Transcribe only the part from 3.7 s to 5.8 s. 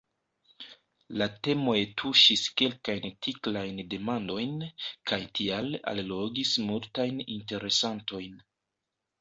demandojn, kaj tial